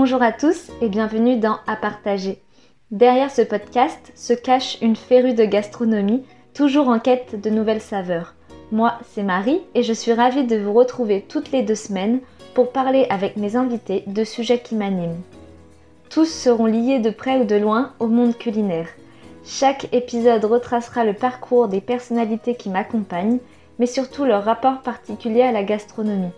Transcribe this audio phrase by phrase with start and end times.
[0.00, 2.40] Bonjour à tous et bienvenue dans À partager.
[2.92, 6.22] Derrière ce podcast se cache une férue de gastronomie,
[6.54, 8.36] toujours en quête de nouvelles saveurs.
[8.70, 12.20] Moi, c'est Marie et je suis ravie de vous retrouver toutes les deux semaines
[12.54, 15.20] pour parler avec mes invités de sujets qui m'animent.
[16.10, 18.90] Tous seront liés de près ou de loin au monde culinaire.
[19.44, 23.40] Chaque épisode retracera le parcours des personnalités qui m'accompagnent,
[23.80, 26.30] mais surtout leur rapport particulier à la gastronomie.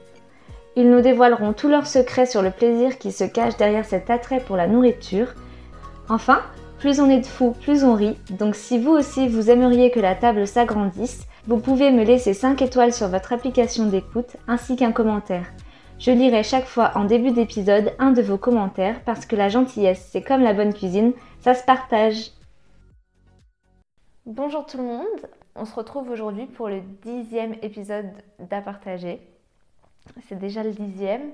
[0.77, 4.41] Ils nous dévoileront tous leurs secrets sur le plaisir qui se cache derrière cet attrait
[4.41, 5.35] pour la nourriture.
[6.09, 6.43] Enfin,
[6.79, 10.01] plus on est de fous, plus on rit, donc si vous aussi vous aimeriez que
[10.01, 14.93] la table s'agrandisse, vous pouvez me laisser 5 étoiles sur votre application d'écoute ainsi qu'un
[14.93, 15.47] commentaire.
[15.99, 20.09] Je lirai chaque fois en début d'épisode un de vos commentaires parce que la gentillesse,
[20.11, 22.31] c'est comme la bonne cuisine, ça se partage.
[24.25, 25.27] Bonjour tout le monde,
[25.57, 28.07] on se retrouve aujourd'hui pour le dixième épisode
[28.39, 29.21] d'À partager.
[30.29, 31.33] C'est déjà le dixième.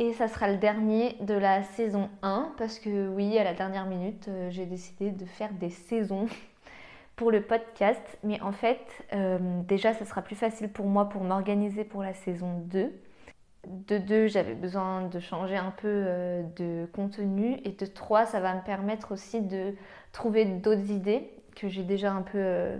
[0.00, 3.86] Et ça sera le dernier de la saison 1 parce que oui, à la dernière
[3.86, 6.26] minute, euh, j'ai décidé de faire des saisons
[7.16, 8.00] pour le podcast.
[8.22, 8.80] Mais en fait,
[9.12, 12.92] euh, déjà, ça sera plus facile pour moi pour m'organiser pour la saison 2.
[13.66, 17.60] De 2, j'avais besoin de changer un peu euh, de contenu.
[17.64, 19.74] Et de 3, ça va me permettre aussi de
[20.12, 22.78] trouver d'autres idées que j'ai déjà un peu...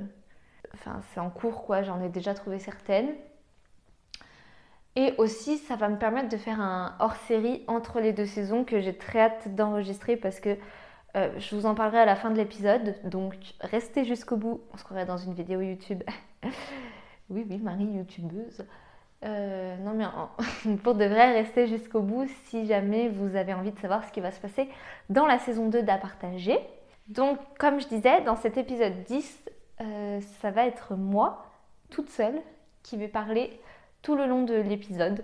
[0.72, 3.08] Enfin, c'est en cours quoi, j'en ai déjà trouvé certaines.
[4.98, 8.80] Et aussi, ça va me permettre de faire un hors-série entre les deux saisons que
[8.80, 10.56] j'ai très hâte d'enregistrer parce que
[11.14, 12.96] euh, je vous en parlerai à la fin de l'épisode.
[13.04, 14.60] Donc, restez jusqu'au bout.
[14.74, 16.02] On se croirait dans une vidéo YouTube.
[17.30, 18.66] oui, oui, Marie, youtubeuse.
[19.24, 23.78] Euh, non, mais pour de vrai, restez jusqu'au bout si jamais vous avez envie de
[23.78, 24.68] savoir ce qui va se passer
[25.10, 26.58] dans la saison 2 d'À partager.
[27.06, 29.44] Donc, comme je disais, dans cet épisode 10,
[29.80, 31.46] euh, ça va être moi,
[31.88, 32.40] toute seule,
[32.82, 33.60] qui vais parler
[34.08, 35.22] tout le long de l'épisode.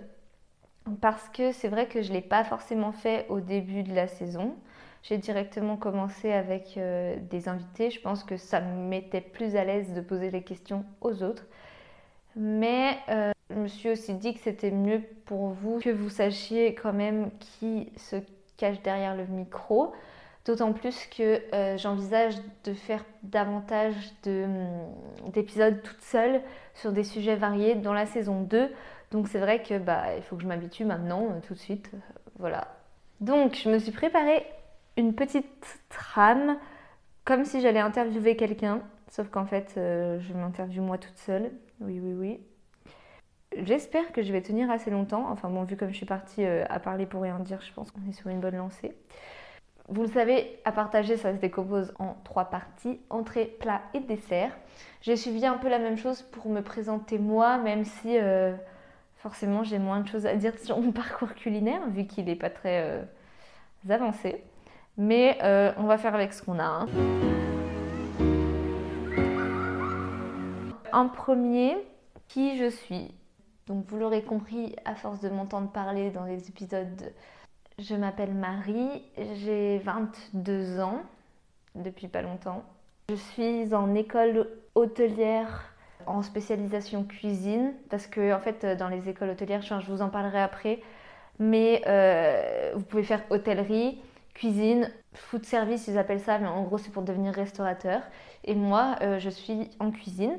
[1.01, 4.05] Parce que c'est vrai que je ne l'ai pas forcément fait au début de la
[4.05, 4.53] saison.
[5.01, 7.89] J'ai directement commencé avec euh, des invités.
[7.89, 11.47] Je pense que ça me mettait plus à l'aise de poser les questions aux autres.
[12.35, 16.75] Mais euh, je me suis aussi dit que c'était mieux pour vous que vous sachiez
[16.75, 18.17] quand même qui se
[18.55, 19.93] cache derrière le micro.
[20.45, 22.35] D'autant plus que euh, j'envisage
[22.65, 23.95] de faire davantage
[24.27, 24.67] hum,
[25.33, 26.39] d'épisodes toute seule
[26.75, 28.69] sur des sujets variés dans la saison 2.
[29.09, 31.89] Donc c'est vrai que bah, il faut que je m'habitue maintenant, euh, tout de suite.
[31.95, 31.97] Euh,
[32.37, 32.67] voilà.
[33.21, 34.45] Donc je me suis préparé
[34.97, 36.57] une petite trame,
[37.23, 38.81] comme si j'allais interviewer quelqu'un.
[39.09, 41.51] Sauf qu'en fait, je m'interviewe moi toute seule.
[41.79, 42.39] Oui, oui, oui.
[43.63, 45.27] J'espère que je vais tenir assez longtemps.
[45.29, 48.05] Enfin bon, vu comme je suis partie à parler pour rien dire, je pense qu'on
[48.09, 48.95] est sur une bonne lancée.
[49.87, 54.51] Vous le savez, à partager, ça se décompose en trois parties, entrée, plat et dessert.
[55.01, 58.55] J'ai suivi un peu la même chose pour me présenter moi, même si euh,
[59.17, 62.49] forcément j'ai moins de choses à dire sur mon parcours culinaire, vu qu'il n'est pas
[62.49, 63.03] très euh,
[63.87, 64.43] avancé.
[64.97, 66.63] Mais euh, on va faire avec ce qu'on a.
[66.63, 66.87] Hein.
[70.91, 71.77] En premier,
[72.27, 73.13] qui je suis.
[73.67, 77.13] Donc vous l'aurez compris à force de m'entendre parler dans les épisodes
[77.79, 79.03] je m'appelle Marie,
[79.35, 81.01] j'ai 22 ans
[81.75, 82.63] depuis pas longtemps.
[83.09, 85.73] Je suis en école hôtelière
[86.07, 90.39] en spécialisation cuisine parce que en fait dans les écoles hôtelières, je vous en parlerai
[90.39, 90.81] après,
[91.39, 93.99] mais euh, vous pouvez faire hôtellerie,
[94.33, 98.01] cuisine, food service ils appellent ça, mais en gros c'est pour devenir restaurateur.
[98.45, 100.37] Et moi euh, je suis en cuisine.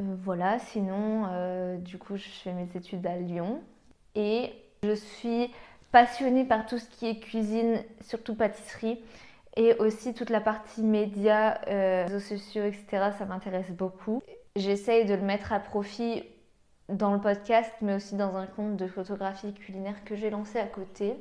[0.00, 3.60] Euh, voilà, sinon du coup je fais mes études à Lyon
[4.14, 4.52] et
[4.82, 5.50] je suis
[5.92, 9.00] passionnée par tout ce qui est cuisine, surtout pâtisserie.
[9.58, 13.10] Et aussi toute la partie médias, euh, réseaux sociaux, etc.
[13.18, 14.22] Ça m'intéresse beaucoup.
[14.54, 16.24] J'essaye de le mettre à profit
[16.88, 20.66] dans le podcast, mais aussi dans un compte de photographie culinaire que j'ai lancé à
[20.66, 21.16] côté.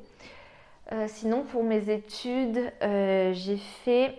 [0.91, 4.15] Euh, sinon, pour mes études, euh, j'ai fait,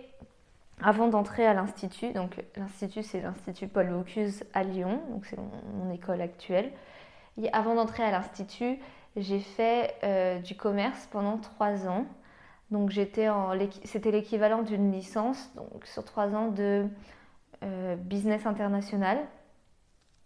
[0.81, 5.91] avant d'entrer à l'Institut, donc l'Institut c'est l'Institut Paul Bocuse à Lyon, donc c'est mon,
[5.93, 6.71] école actuelle.
[7.41, 8.79] Et avant d'entrer à l'Institut,
[9.17, 12.05] j'ai fait euh, du commerce pendant trois ans.
[12.71, 13.51] Donc j'étais en,
[13.85, 16.87] c'était l'équivalent d'une licence, donc sur trois ans de
[17.63, 19.19] euh, business international.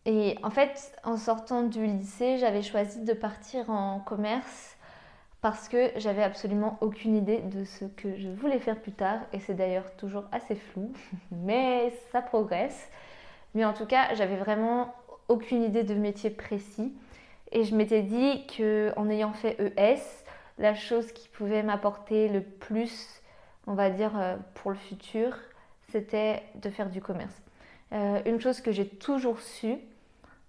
[0.05, 4.75] Et en fait, en sortant du lycée, j'avais choisi de partir en commerce
[5.41, 9.19] parce que j'avais absolument aucune idée de ce que je voulais faire plus tard.
[9.33, 10.91] Et c'est d'ailleurs toujours assez flou,
[11.31, 12.89] mais ça progresse.
[13.53, 14.93] Mais en tout cas, j'avais vraiment
[15.27, 16.93] aucune idée de métier précis.
[17.51, 19.99] Et je m'étais dit qu'en ayant fait ES,
[20.57, 23.21] la chose qui pouvait m'apporter le plus,
[23.67, 25.35] on va dire, euh, pour le futur,
[25.89, 27.41] c'était de faire du commerce.
[27.93, 29.75] Euh, une chose que j'ai toujours su,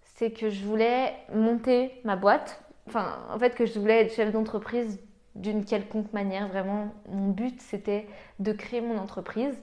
[0.03, 2.63] c'est que je voulais monter ma boîte.
[2.87, 5.01] Enfin, en fait, que je voulais être chef d'entreprise
[5.35, 6.47] d'une quelconque manière.
[6.49, 8.07] Vraiment, mon but, c'était
[8.39, 9.57] de créer mon entreprise.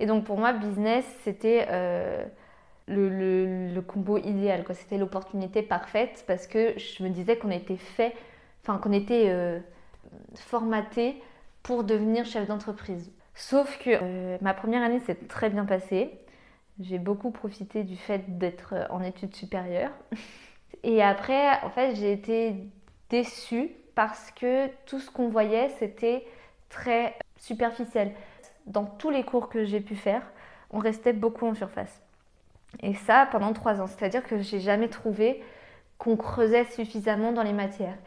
[0.00, 2.24] Et donc pour moi, business, c'était euh,
[2.88, 4.64] le, combo idéal.
[4.72, 8.14] C'était l'opportunité parfaite parce que je me disais qu'on était fait,
[8.62, 9.58] enfin qu'on était euh,
[10.34, 11.22] formaté
[11.62, 13.10] pour devenir chef d'entreprise.
[13.34, 16.10] Sauf que euh, ma première année s'est très bien passée.
[16.80, 19.92] J'ai beaucoup profité du fait d'être en études supérieures.
[20.82, 22.54] Et après, en fait, j'ai été
[23.10, 26.26] déçue parce que tout ce qu'on voyait, c'était
[26.70, 28.12] très superficiel.
[28.66, 30.22] Dans tous les cours que j'ai pu faire,
[30.70, 32.00] on restait beaucoup en surface.
[32.82, 33.86] Et ça pendant trois ans.
[33.86, 35.42] C'est-à-dire que j'ai jamais trouvé
[35.98, 37.98] qu'on creusait suffisamment dans les matières.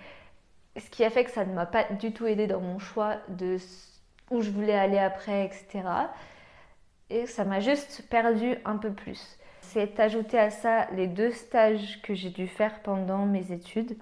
[0.77, 3.17] Ce qui a fait que ça ne m'a pas du tout aidé dans mon choix
[3.29, 3.57] de
[4.31, 5.83] où je voulais aller après, etc.
[7.09, 9.37] Et ça m'a juste perdu un peu plus.
[9.61, 13.97] C'est ajouté à ça les deux stages que j'ai dû faire pendant mes études.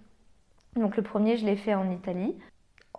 [0.76, 2.38] Donc le premier, je l'ai fait en Italie,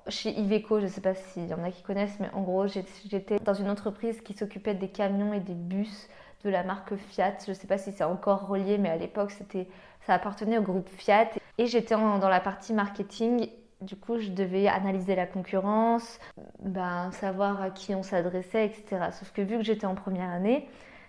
[0.08, 2.66] chez Iveco, je ne sais pas s'il y en a qui connaissent, mais en gros,
[2.66, 6.08] j'étais dans une entreprise qui s'occupait des camions et des bus
[6.44, 7.34] de la marque Fiat.
[7.44, 9.68] Je ne sais pas si c'est encore relié, mais à l'époque, c'était,
[10.06, 11.30] ça appartenait au groupe Fiat.
[11.58, 13.48] Et j'étais dans la partie marketing.
[13.80, 16.20] Du coup, je devais analyser la concurrence,
[16.60, 19.08] ben, savoir à qui on s'adressait, etc.
[19.12, 20.68] Sauf que vu que j'étais en première année,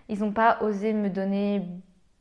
[0.09, 1.63] ils n'ont pas osé me donner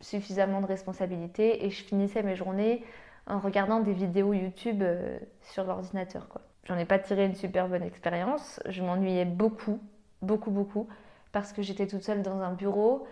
[0.01, 2.85] suffisamment de responsabilités et je finissais mes journées
[3.27, 6.27] en regardant des vidéos YouTube euh, sur l'ordinateur.
[6.65, 8.61] J'en ai pas tiré une super bonne expérience.
[8.69, 9.81] Je m'ennuyais beaucoup,
[10.21, 10.89] beaucoup, beaucoup,
[11.33, 13.07] parce que j'étais toute seule dans un bureau,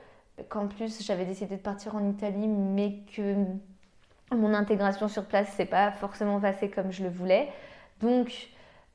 [0.49, 3.35] qu'en plus j'avais décidé de partir en Italie, mais que
[4.33, 7.49] mon intégration sur place s'est pas forcément passée comme je le voulais.
[8.01, 8.49] Donc,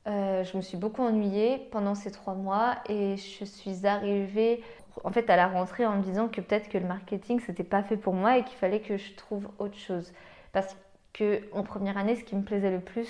[0.06, 4.62] euh, je me suis beaucoup ennuyée pendant ces trois mois et je suis arrivée
[5.04, 7.82] en fait à la rentrée en me disant que peut-être que le marketing c'était pas
[7.82, 10.12] fait pour moi et qu'il fallait que je trouve autre chose.
[10.52, 10.74] Parce
[11.52, 13.08] en première année, ce qui me plaisait le plus,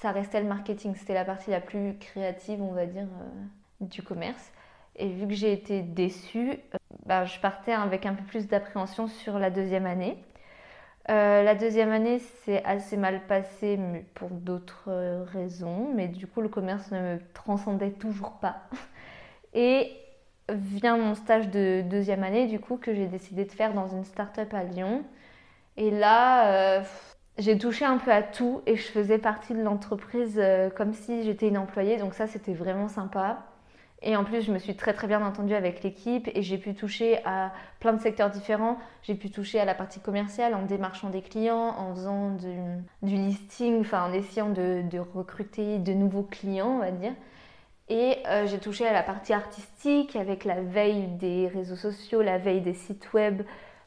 [0.00, 0.94] ça restait le marketing.
[0.94, 4.52] C'était la partie la plus créative, on va dire, euh, du commerce.
[4.96, 9.08] Et vu que j'ai été déçue, euh, bah, je partais avec un peu plus d'appréhension
[9.08, 10.16] sur la deuxième année.
[11.08, 13.78] Euh, la deuxième année, c'est assez mal passé
[14.14, 14.90] pour d'autres
[15.32, 18.62] raisons, mais du coup, le commerce ne me transcendait toujours pas.
[19.54, 19.92] Et
[20.48, 24.04] vient mon stage de deuxième année, du coup, que j'ai décidé de faire dans une
[24.04, 25.04] start-up à Lyon.
[25.76, 26.82] Et là,
[27.38, 31.22] j'ai touché un peu à tout et je faisais partie de l'entreprise euh, comme si
[31.22, 31.98] j'étais une employée.
[31.98, 33.44] Donc ça, c'était vraiment sympa.
[34.02, 36.74] Et en plus, je me suis très très bien entendue avec l'équipe et j'ai pu
[36.74, 38.78] toucher à plein de secteurs différents.
[39.02, 43.80] J'ai pu toucher à la partie commerciale en démarchant des clients, en faisant du, listing,
[43.80, 47.14] enfin en essayant de, recruter de nouveaux clients, on va dire.
[47.88, 52.36] Et euh, j'ai touché à la partie artistique avec la veille des réseaux sociaux, la
[52.36, 53.42] veille des sites web,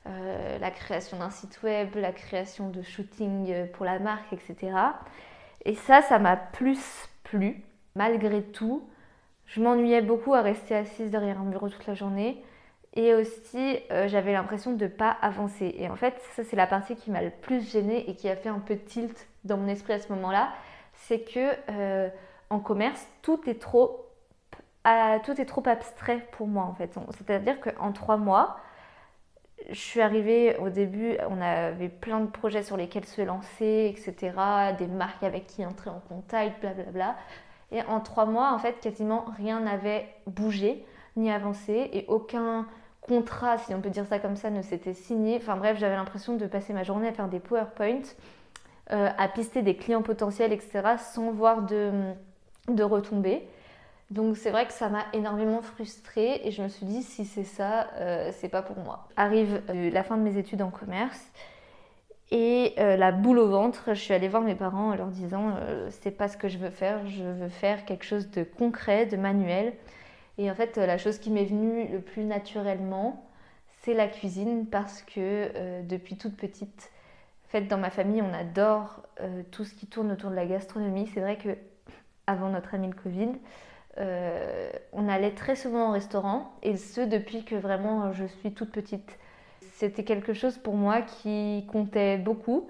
[0.07, 4.71] euh, la création d'un site web, la création de shooting euh, pour la marque, etc.
[5.65, 7.61] Et ça, ça m'a plus plu.
[7.95, 8.87] Malgré tout,
[9.49, 12.43] je m'ennuyais beaucoup à rester assise derrière un bureau toute la journée.
[12.93, 15.75] Et aussi, euh, j'avais l'impression de ne pas avancer.
[15.77, 18.35] Et en fait, ça, c'est la partie qui m'a le plus gênée et qui a
[18.35, 20.51] fait un peu tilt dans mon esprit à ce moment-là.
[20.93, 22.09] C'est que
[22.49, 24.07] en commerce, tout est trop,
[25.23, 26.97] tout est trop abstrait pour moi, en fait.
[27.11, 28.57] C'est-à-dire qu'en trois mois,
[29.69, 34.31] je suis arrivée au début, on avait plein de projets sur lesquels se lancer, etc.
[34.77, 37.15] Des marques avec qui entrer en contact, blablabla.
[37.71, 40.85] Et en trois mois, en fait, quasiment rien n'avait bougé
[41.15, 42.65] ni avancé et aucun
[43.01, 45.37] contrat, si on peut dire ça comme ça, ne s'était signé.
[45.37, 48.15] Enfin bref, j'avais l'impression de passer ma journée à faire des PowerPoints,
[48.91, 51.91] euh, à pister des clients potentiels, etc., sans voir de,
[52.67, 53.47] de retombées.
[54.11, 57.43] Donc c'est vrai que ça m'a énormément frustrée et je me suis dit si c'est
[57.43, 59.07] ça, euh, c'est pas pour moi.
[59.15, 61.31] Arrive euh, la fin de mes études en commerce
[62.31, 65.55] et euh, la boule au ventre, je suis allée voir mes parents en leur disant
[65.89, 69.17] c'est pas ce que je veux faire, je veux faire quelque chose de concret, de
[69.17, 69.73] manuel.
[70.37, 73.25] Et en fait la chose qui m'est venue le plus naturellement,
[73.81, 76.91] c'est la cuisine parce que depuis toute petite,
[77.47, 79.03] en fait dans ma famille on adore
[79.51, 81.07] tout ce qui tourne autour de la gastronomie.
[81.13, 81.57] C'est vrai que
[82.27, 83.31] avant notre ami le Covid,
[83.97, 88.71] euh, on allait très souvent au restaurant, et ce depuis que vraiment je suis toute
[88.71, 89.17] petite.
[89.79, 92.67] C'était quelque chose pour moi qui comptait beaucoup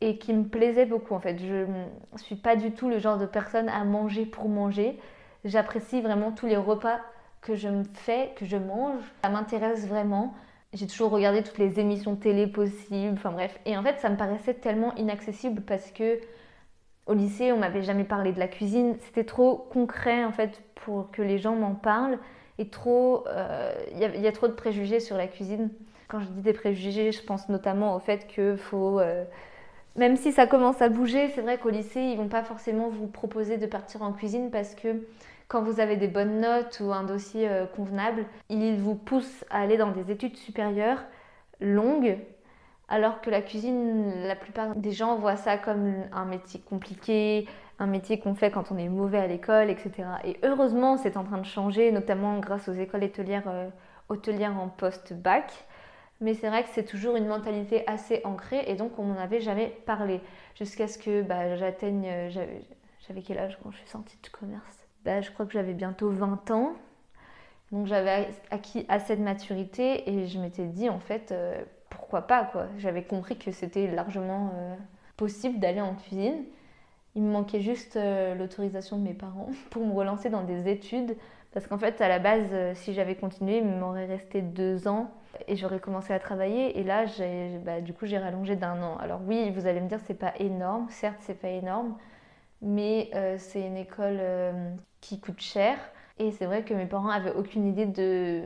[0.00, 1.36] et qui me plaisait beaucoup en fait.
[1.38, 4.98] Je ne suis pas du tout le genre de personne à manger pour manger.
[5.44, 6.98] J'apprécie vraiment tous les repas
[7.42, 9.02] que je me fais, que je mange.
[9.22, 10.32] Ça m'intéresse vraiment.
[10.72, 13.60] J'ai toujours regardé toutes les émissions télé possibles, enfin bref.
[13.66, 16.20] Et en fait, ça me paraissait tellement inaccessible parce que
[17.04, 18.96] au lycée, on m'avait jamais parlé de la cuisine.
[19.00, 22.18] C'était trop concret en fait pour que les gens m'en parlent.
[22.56, 25.68] Et trop, euh, il y, a trop de préjugés sur la cuisine.
[26.08, 29.24] Quand je dis des préjugés, je pense notamment au fait qu'il faut euh,
[29.96, 33.06] même si ça commence à bouger, c'est vrai qu'au lycée, ils vont pas forcément vous
[33.06, 35.02] proposer de partir en cuisine parce que
[35.48, 39.60] quand vous avez des bonnes notes ou un dossier euh, convenable, ils vous poussent à
[39.60, 41.02] aller dans des études supérieures
[41.60, 42.18] longues,
[42.88, 47.46] alors que la cuisine, la plupart des gens voient ça comme un métier compliqué,
[47.78, 50.08] un métier qu'on fait quand on est mauvais à l'école, etc.
[50.24, 53.68] Et heureusement, c'est en train de changer, notamment grâce aux écoles hôtelières, euh,
[54.08, 55.52] hôtelières en post-bac.
[56.20, 59.40] Mais c'est vrai que c'est toujours une mentalité assez ancrée et donc on n'en avait
[59.40, 60.20] jamais parlé.
[60.54, 62.06] Jusqu'à ce que bah, j'atteigne.
[62.06, 62.30] Euh,
[63.06, 64.86] j'avais quel âge quand je suis sortie de commerce?
[65.04, 66.72] Bah, Je crois que j'avais bientôt 20 ans.
[67.72, 72.44] Donc j'avais acquis assez de maturité et je m'étais dit en fait euh, pourquoi pas
[72.44, 72.66] quoi.
[72.78, 74.76] J'avais compris que c'était largement euh,
[75.16, 76.44] possible d'aller en cuisine.
[77.16, 77.98] Il me manquait juste
[78.38, 81.16] l'autorisation de mes parents pour me relancer dans des études
[81.52, 85.10] parce qu'en fait à la base si j'avais continué il m'aurait resté deux ans
[85.48, 87.04] et j'aurais commencé à travailler et là
[87.64, 88.96] bah, du coup j'ai rallongé d'un an.
[88.98, 91.96] Alors oui, vous allez me dire c'est pas énorme, certes c'est pas énorme,
[92.62, 95.76] mais euh, c'est une école euh, qui coûte cher
[96.18, 98.42] et c'est vrai que mes parents avaient aucune idée de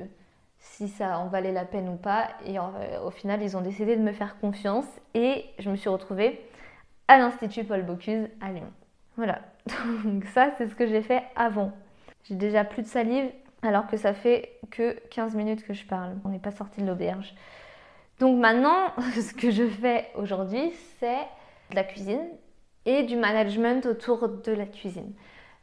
[0.59, 4.03] si ça en valait la peine ou pas et au final ils ont décidé de
[4.03, 4.85] me faire confiance
[5.15, 6.45] et je me suis retrouvée
[7.09, 8.71] à l'Institut Paul Bocuse à Lyon.
[9.17, 9.41] Voilà,
[10.05, 11.73] donc ça c'est ce que j'ai fait avant.
[12.25, 13.31] J'ai déjà plus de salive
[13.63, 16.17] alors que ça fait que 15 minutes que je parle.
[16.25, 17.35] On n'est pas sorti de l'auberge.
[18.19, 21.27] Donc maintenant, ce que je fais aujourd'hui, c'est
[21.71, 22.23] de la cuisine
[22.87, 25.13] et du management autour de la cuisine.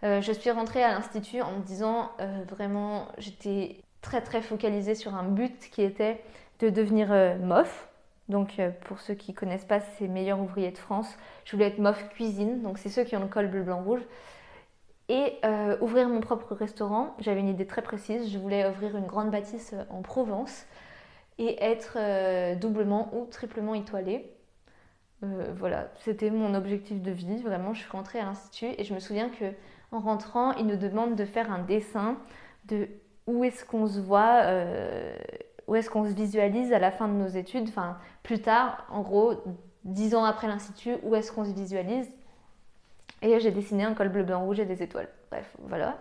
[0.03, 4.95] Euh, je suis rentrée à l'institut en me disant euh, vraiment, j'étais très très focalisée
[4.95, 6.21] sur un but qui était
[6.59, 7.87] de devenir euh, MOF.
[8.29, 11.07] Donc pour ceux qui ne connaissent pas, c'est meilleur ouvrier de France.
[11.45, 14.01] Je voulais être MOF cuisine, donc c'est ceux qui ont le col bleu blanc rouge
[15.09, 17.15] et euh, ouvrir mon propre restaurant.
[17.19, 20.65] J'avais une idée très précise, je voulais ouvrir une grande bâtisse euh, en Provence
[21.37, 24.33] et être euh, doublement ou triplement étoilée.
[25.21, 27.41] voilà, c'était mon objectif de vie.
[27.41, 29.45] Vraiment, je suis rentrée à l'institut et je me souviens que
[29.91, 32.17] en rentrant, ils nous demandent de faire un dessin
[32.65, 32.89] de
[33.25, 34.43] où est-ce qu'on se voit,
[35.67, 37.69] où est-ce qu'on se visualise à la fin de nos études.
[37.69, 39.33] Enfin, plus tard, en gros,
[39.85, 42.09] dix ans après l'institut, où est-ce qu'on se visualise?
[43.21, 45.09] Et j'ai dessiné un col bleu, blanc, rouge et des étoiles.
[45.31, 45.97] Bref, voilà.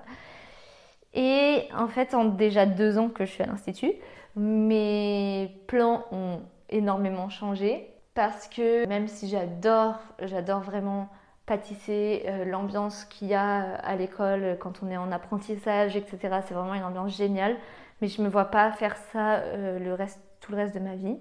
[1.15, 3.93] Et en fait, en déjà deux ans que je suis à l'Institut,
[4.37, 11.09] mes plans ont énormément changé parce que même si j'adore, j'adore vraiment
[11.47, 16.41] pâtisser, euh, l'ambiance qu'il y a à l'école quand on est en apprentissage, etc.
[16.47, 17.57] C'est vraiment une ambiance géniale.
[18.01, 20.81] Mais je ne me vois pas faire ça euh, le reste, tout le reste de
[20.81, 21.17] ma vie.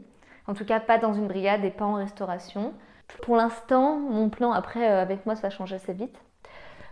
[0.48, 2.74] En tout cas, pas dans une brigade et pas en restauration.
[3.22, 6.18] Pour l'instant, mon plan, après euh, avec moi ça change assez vite,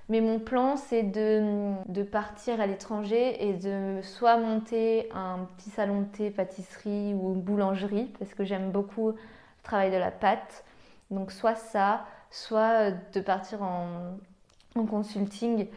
[0.09, 6.01] mais mon plan c'est de, partir à l'étranger et de soit monter un petit salon
[6.01, 9.17] de thé, pâtisserie ou boulangerie, parce que j'aime beaucoup le
[9.63, 10.63] travail de la pâte.
[11.11, 14.17] Donc soit ça, soit de partir en,
[14.75, 15.67] en consulting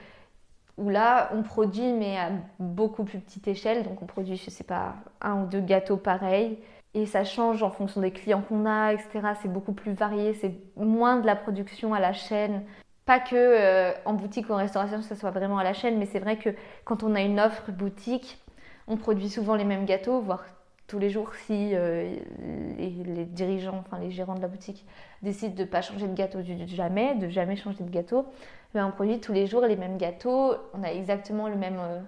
[0.78, 3.84] où là on produit mais à beaucoup plus petite échelle.
[3.84, 6.58] Donc on produit, je sais pas, un ou deux gâteaux pareils
[6.96, 9.34] et ça change en fonction des clients qu'on a, etc.
[9.42, 12.62] C'est beaucoup plus varié, c'est moins de la production à la chaîne.
[13.04, 16.06] Pas que euh, en boutique ou en restauration, ça soit vraiment à la chaîne, mais
[16.06, 16.48] c'est vrai que
[16.86, 18.38] quand on a une offre boutique,
[18.88, 20.46] on produit souvent les mêmes gâteaux, voire
[20.86, 22.16] tous les jours si euh,
[22.78, 24.86] les, dirigeants, enfin les gérants de la boutique
[25.20, 28.24] décident de ne pas changer de gâteau du, jamais, de jamais changer de gâteau,
[28.72, 32.00] ben, on produit tous les jours les mêmes gâteaux, on a exactement le même euh,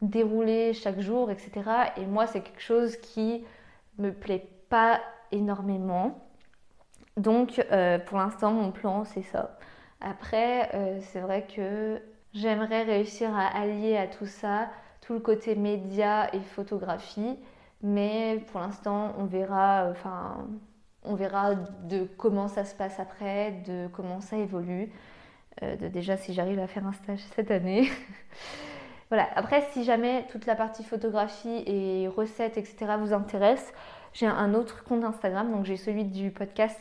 [0.00, 1.50] déroulé chaque jour, etc.
[1.98, 3.44] Et moi, c'est quelque chose qui
[3.98, 6.26] me plaît pas énormément.
[7.16, 9.58] Donc euh, pour l'instant mon plan c'est ça.
[10.00, 12.00] Après euh, c'est vrai que
[12.32, 14.70] j'aimerais réussir à allier à tout ça
[15.02, 17.36] tout le côté média et photographie,
[17.82, 20.46] mais pour l'instant on verra, enfin
[21.04, 24.92] on verra de comment ça se passe après, de comment ça évolue,
[25.62, 27.90] euh, de déjà si j'arrive à faire un stage cette année.
[29.12, 29.28] Voilà.
[29.36, 32.94] Après, si jamais toute la partie photographie et recettes, etc.
[32.98, 33.74] vous intéresse,
[34.14, 36.80] j'ai un autre compte Instagram, donc j'ai celui du podcast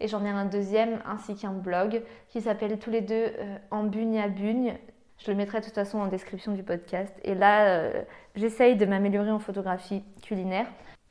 [0.00, 3.84] et j'en ai un deuxième ainsi qu'un blog qui s'appelle tous les deux euh, En
[3.84, 4.78] bugne à bugne.
[5.18, 7.12] Je le mettrai de toute façon en description du podcast.
[7.24, 8.04] Et là, euh,
[8.36, 10.68] j'essaye de m'améliorer en photographie culinaire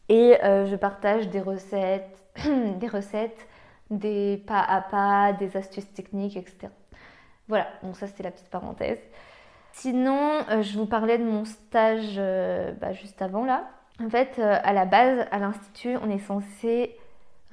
[0.09, 2.25] et euh, je partage des recettes,
[2.79, 3.47] des recettes,
[3.91, 6.69] des pas à pas, des astuces techniques, etc.
[7.47, 8.97] Voilà, donc ça c'était la petite parenthèse.
[9.77, 13.67] Sinon, euh, je vous parlais de mon stage euh, bah, juste avant là.
[14.01, 16.95] En fait, euh, à la base, à l'Institut, on est censé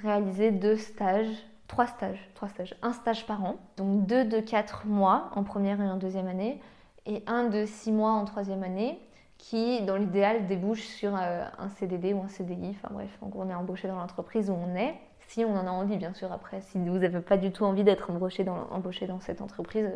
[0.01, 1.27] réaliser deux stages,
[1.67, 3.57] trois stages, trois stages, un stage par an.
[3.77, 6.61] Donc deux de quatre mois en première et en deuxième année,
[7.07, 9.01] et un de six mois en troisième année,
[9.37, 12.71] qui, dans l'idéal, débouche sur un CDD ou un CDI.
[12.71, 14.95] Enfin bref, on est embauché dans l'entreprise où on est.
[15.27, 16.61] Si on en a envie, bien sûr, après.
[16.61, 19.91] Si vous n'avez pas du tout envie d'être embauché dans cette entreprise,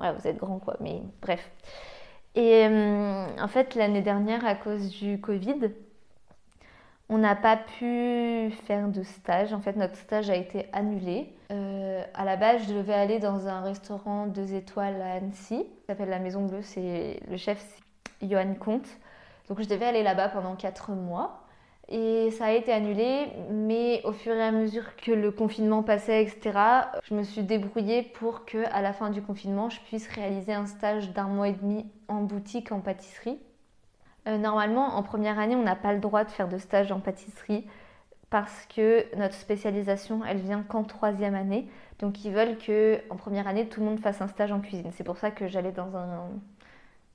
[0.00, 0.76] euh, vous êtes grand, quoi.
[0.80, 1.50] Mais bref.
[2.34, 5.70] Et euh, en fait, l'année dernière, à cause du Covid,
[7.08, 9.52] on n'a pas pu faire de stage.
[9.52, 11.34] En fait, notre stage a été annulé.
[11.50, 15.86] Euh, à la base, je devais aller dans un restaurant deux étoiles à Annecy, qui
[15.86, 16.62] s'appelle la Maison Bleue.
[16.62, 17.80] C'est le chef,
[18.22, 18.88] Johan Comte.
[19.48, 21.39] Donc, je devais aller là-bas pendant quatre mois.
[21.90, 26.22] Et ça a été annulé, mais au fur et à mesure que le confinement passait,
[26.22, 26.52] etc.,
[27.02, 30.66] je me suis débrouillée pour que, à la fin du confinement, je puisse réaliser un
[30.66, 33.40] stage d'un mois et demi en boutique en pâtisserie.
[34.28, 37.00] Euh, normalement, en première année, on n'a pas le droit de faire de stage en
[37.00, 37.66] pâtisserie
[38.28, 41.68] parce que notre spécialisation, elle vient qu'en troisième année.
[41.98, 44.92] Donc, ils veulent que en première année, tout le monde fasse un stage en cuisine.
[44.92, 46.28] C'est pour ça que j'allais dans un,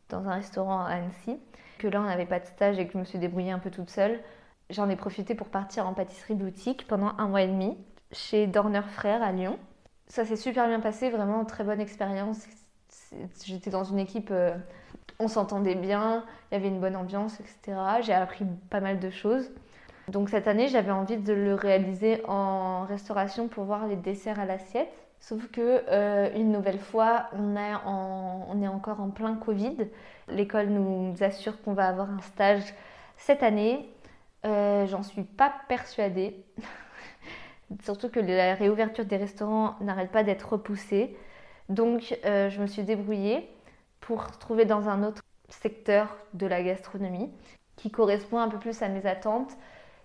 [0.10, 1.40] dans un restaurant à Annecy.
[1.80, 3.72] Que là, on n'avait pas de stage et que je me suis débrouillée un peu
[3.72, 4.20] toute seule.
[4.70, 7.78] J'en ai profité pour partir en pâtisserie boutique pendant un mois et demi
[8.12, 9.60] chez Dorner Frères à Lyon.
[10.08, 12.46] Ça s'est super bien passé, vraiment très bonne expérience.
[13.44, 14.56] J'étais dans une équipe euh,
[15.20, 17.78] on s'entendait bien, il y avait une bonne ambiance, etc.
[18.02, 19.50] J'ai appris pas mal de choses.
[20.08, 24.46] Donc cette année, j'avais envie de le réaliser en restauration pour voir les desserts à
[24.46, 24.92] l'assiette.
[25.20, 29.78] Sauf que euh, une nouvelle fois, on, on, est encore en plein Covid.
[30.28, 32.74] L'école nous assure qu'on va avoir un stage
[33.18, 33.90] cette année.
[34.46, 36.44] Euh, j'en suis pas persuadée.
[37.84, 41.18] Surtout que la réouverture des restaurants n'arrête pas d'être repoussée.
[41.70, 43.50] Donc euh, je me suis débrouillée
[44.02, 47.32] pour trouver dans un autre secteur de la gastronomie
[47.76, 49.52] qui correspond un peu plus à mes attentes.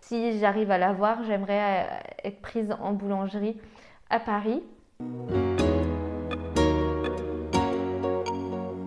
[0.00, 3.60] Si j'arrive à l'avoir, j'aimerais euh, être prise en boulangerie
[4.08, 4.62] à Paris.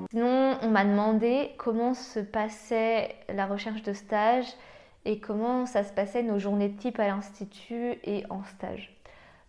[0.10, 4.48] Sinon, on m'a demandé comment se passait la recherche de stage
[5.06, 8.96] et comment ça se passait nos journées de type à l'institut et en stage.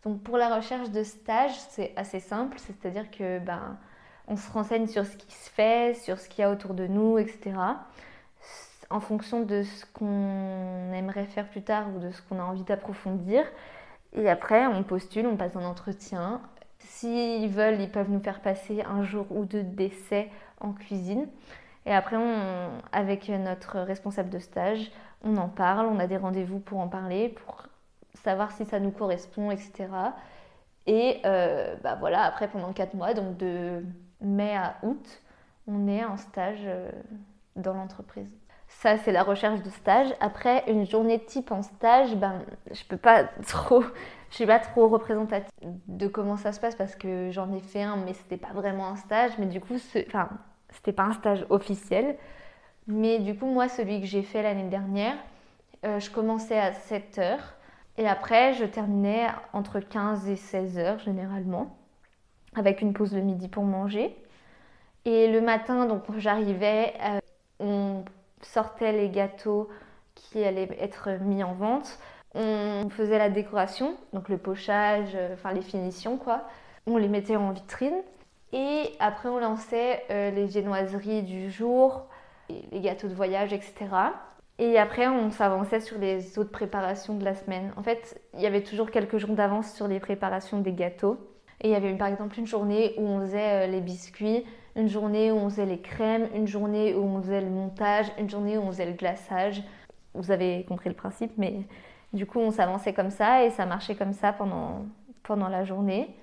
[0.05, 3.79] Donc pour la recherche de stage, c'est assez simple, c'est-à-dire que ben,
[4.29, 6.87] on se renseigne sur ce qui se fait, sur ce qu'il y a autour de
[6.87, 7.53] nous, etc.
[8.91, 12.65] En fonction de ce qu'on aimerait faire plus tard ou de ce qu'on a envie
[12.65, 13.45] d'approfondir.
[14.13, 16.41] Et après, on postule, on passe un entretien.
[16.79, 21.27] S'ils veulent, ils peuvent nous faire passer un jour ou deux d'essai en cuisine.
[21.87, 22.17] Et après,
[22.93, 24.91] avec notre responsable de stage,
[25.25, 27.65] on en parle, on a des rendez-vous pour en parler, pour
[28.23, 29.89] savoir si ça nous correspond, etc.
[30.87, 33.85] Et euh, bah voilà, après pendant quatre mois, donc de
[34.21, 35.23] mai à août,
[35.67, 36.91] on est en stage euh,
[37.57, 38.31] dans l'entreprise.
[38.69, 40.09] Ça, c'est la recherche de stage.
[40.21, 43.83] Après, une journée type en stage, ben, je peux pas trop,
[44.31, 47.83] je suis pas trop représentative de comment ça se passe parce que j'en ai fait
[47.83, 49.33] un, mais c'était pas vraiment un stage.
[49.39, 50.29] Mais du coup, enfin,
[50.71, 52.17] c'était pas un stage officiel.
[52.87, 55.17] Mais du coup, moi, celui que j'ai fait l'année dernière,
[55.85, 57.55] euh, je commençais à 7 heures
[57.97, 61.77] et après, je terminais entre 15 et 16 heures généralement
[62.57, 64.17] avec une pause de midi pour manger.
[65.05, 67.21] Et le matin, donc j'arrivais, euh,
[67.61, 68.05] on
[68.43, 69.69] sortait les gâteaux
[70.15, 71.99] qui allaient être mis en vente.
[72.35, 76.45] On faisait la décoration, donc le pochage, euh, enfin les finitions quoi.
[76.87, 78.03] On les mettait en vitrine.
[78.53, 82.07] Et après, on lançait les viennoiseries du jour,
[82.49, 83.75] les gâteaux de voyage, etc.
[84.59, 87.73] Et après, on s'avançait sur les autres préparations de la semaine.
[87.77, 91.19] En fait, il y avait toujours quelques jours d'avance sur les préparations des gâteaux.
[91.61, 94.45] Et il y avait par exemple une journée où on faisait euh, les biscuits,
[94.77, 98.29] une journée où on faisait les crèmes, une journée où on faisait le montage, une
[98.29, 99.63] journée où on faisait le glaçage.
[100.15, 101.61] Vous avez compris le principe, mais
[102.13, 104.85] du coup on s'avançait comme ça et ça marchait comme ça pendant,
[105.23, 106.15] pendant la journée.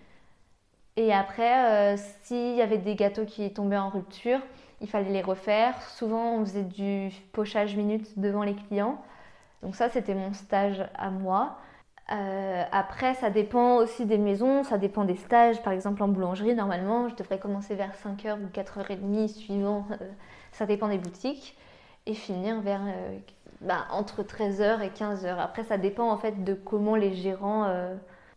[0.98, 4.40] Et après, euh, s'il y avait des gâteaux qui tombaient en rupture,
[4.82, 5.82] il fallait les refaire.
[5.84, 9.02] Souvent, on faisait du pochage minute devant les clients.
[9.62, 11.58] Donc ça, c'était mon stage à moi.
[12.12, 15.62] Euh, après, ça dépend aussi des maisons, ça dépend des stages.
[15.62, 19.86] Par exemple, en boulangerie, normalement, je devrais commencer vers 5h ou 4h30 suivant.
[19.92, 19.96] Euh,
[20.52, 21.58] ça dépend des boutiques.
[22.08, 23.18] Et finir vers euh,
[23.62, 25.38] bah, entre 13h et 15h.
[25.38, 27.68] Après, ça dépend en fait de comment les gérants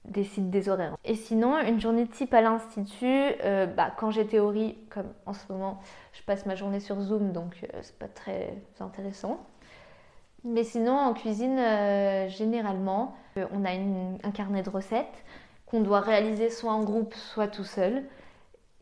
[0.04, 0.96] décident des horaires.
[1.04, 3.32] Et sinon, une journée type à l'institut,
[3.76, 5.80] bah, quand j'ai théorie, comme en ce moment,
[6.12, 9.40] je passe ma journée sur Zoom, donc c'est pas très intéressant.
[10.44, 15.24] Mais sinon, en cuisine, euh, généralement, euh, on a un carnet de recettes
[15.64, 18.04] qu'on doit réaliser soit en groupe, soit tout seul,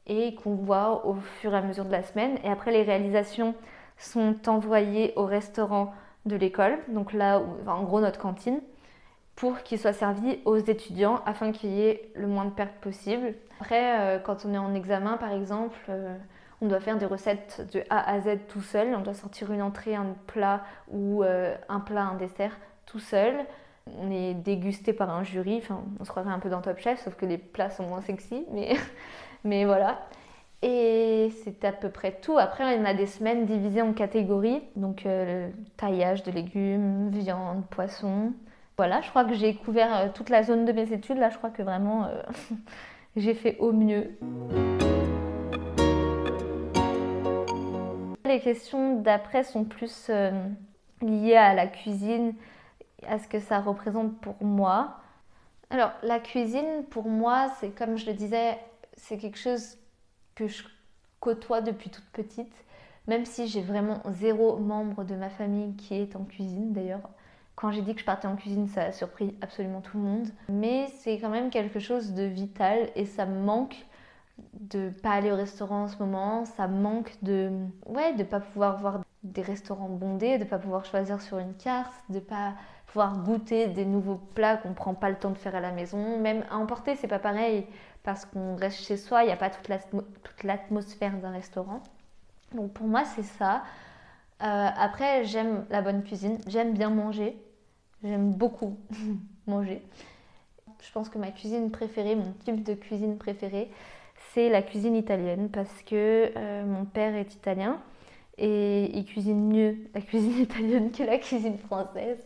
[0.08, 2.37] et qu'on voit au fur et à mesure de la semaine.
[2.42, 3.54] Et après, les réalisations
[3.96, 5.94] sont envoyées au restaurant
[6.26, 8.61] de l'école, donc là, où, en gros, notre cantine,
[9.36, 13.34] pour qu'il soit servi aux étudiants afin qu'il y ait le moins de pertes possible.
[13.60, 15.90] Après, euh, quand on est en examen, par exemple,
[16.62, 18.94] on doit faire des recettes de A à Z tout seul.
[18.94, 23.34] On doit sortir une entrée, un plat ou euh, un plat, un dessert tout seul.
[23.98, 27.02] On est dégusté par un jury, enfin, on se croirait un peu dans Top Chef,
[27.02, 28.76] sauf que les plats sont moins sexy, mais,
[29.44, 30.06] mais voilà.
[30.62, 32.38] Et c'est à peu près tout.
[32.38, 34.62] Après, on a des semaines divisées en catégories.
[34.76, 38.32] Donc, euh, taillage de légumes, viande, poisson.
[38.82, 41.16] Voilà, je crois que j'ai couvert euh, toute la zone de mes études.
[41.16, 42.20] Là, je crois que vraiment, euh,
[43.16, 44.18] j'ai fait au mieux.
[48.24, 50.10] Les questions d'après sont plus
[51.00, 52.34] liées à la cuisine,
[53.06, 54.96] à ce que ça représente pour moi.
[55.70, 58.58] Alors, la cuisine, pour moi, c'est comme je le disais,
[58.96, 59.78] c'est quelque chose
[60.34, 60.64] que je
[61.20, 62.64] côtoie depuis toute petite,
[63.06, 67.08] même si j'ai vraiment zéro membre de ma famille qui est en cuisine d'ailleurs.
[67.62, 70.29] Quand j'ai dit que je partais en cuisine, ça a surpris absolument tout le monde.
[70.48, 73.87] Mais c'est quand même quelque chose de vital et ça me manque
[74.55, 77.53] de pas aller au restaurant en ce moment, ça manque de
[77.87, 81.92] ouais, de pas pouvoir voir des restaurants bondés, de pas pouvoir choisir sur une carte,
[82.09, 82.55] de pas
[82.87, 86.18] pouvoir goûter des nouveaux plats qu'on prend pas le temps de faire à la maison,
[86.18, 87.68] même à emporter, c'est pas pareil
[88.03, 91.81] parce qu'on reste chez soi, il n'y a pas toute l'atmosphère d'un restaurant.
[92.57, 93.62] Donc pour moi, c'est ça.
[94.42, 97.40] Euh, après, j'aime la bonne cuisine, j'aime bien manger,
[98.04, 98.78] j'aime beaucoup
[99.46, 99.82] manger.
[100.82, 103.70] Je pense que ma cuisine préférée, mon type de cuisine préférée,
[104.34, 107.80] c'est la cuisine italienne parce que euh, mon père est italien
[108.38, 112.18] et il cuisine mieux la cuisine italienne que la cuisine française.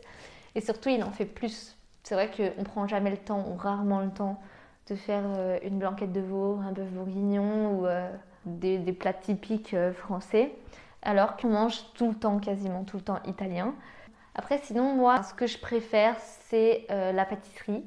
[0.55, 1.77] Et surtout, il en fait plus.
[2.03, 4.41] C'est vrai qu'on prend jamais le temps, ou rarement le temps,
[4.89, 8.09] de faire euh, une blanquette de veau, un bœuf bourguignon ou euh,
[8.47, 10.55] des, plats typiques français,
[11.03, 13.75] alors qu'on mange tout le temps, quasiment tout le temps italien.
[14.37, 16.17] Après, sinon, moi, ce que je préfère,
[16.49, 17.83] c'est la pâtisserie.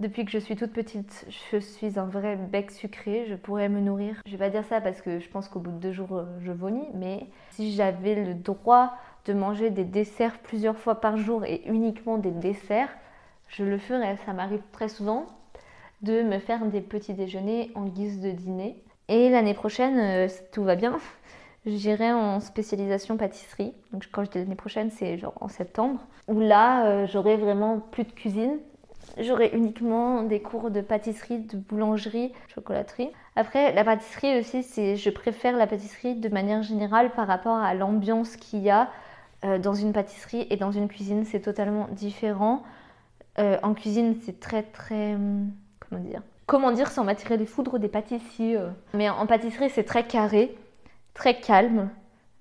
[0.00, 3.26] Depuis que je suis toute petite, je suis un vrai bec sucré.
[3.26, 4.20] Je pourrais me nourrir.
[4.26, 6.52] Je vais pas dire ça parce que je pense qu'au bout de deux jours, je
[6.52, 6.86] vomis.
[6.94, 12.18] Mais si j'avais le droit de manger des desserts plusieurs fois par jour et uniquement
[12.18, 12.90] des desserts,
[13.48, 14.18] je le ferais.
[14.26, 15.26] Ça m'arrive très souvent
[16.02, 18.82] de me faire des petits déjeuners en guise de dîner.
[19.08, 20.98] Et l'année prochaine, euh, tout va bien,
[21.66, 23.72] j'irai en spécialisation pâtisserie.
[23.92, 27.80] Donc quand je dis l'année prochaine, c'est genre en septembre, où là, euh, j'aurai vraiment
[27.80, 28.58] plus de cuisine.
[29.18, 33.10] J'aurai uniquement des cours de pâtisserie, de boulangerie, chocolaterie.
[33.36, 37.74] Après, la pâtisserie aussi, c'est, je préfère la pâtisserie de manière générale par rapport à
[37.74, 38.88] l'ambiance qu'il y a
[39.44, 41.24] euh, dans une pâtisserie et dans une cuisine.
[41.24, 42.62] C'est totalement différent.
[43.38, 45.50] en cuisine, c'est très très hum,
[45.80, 46.22] comment dire?
[46.46, 48.68] Comment dire sans m'attirer les foudres des pâtissiers euh.
[48.92, 50.54] Mais en pâtisserie, c'est très carré,
[51.14, 51.88] très calme